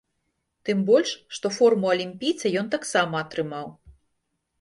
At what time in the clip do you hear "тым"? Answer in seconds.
0.67-0.79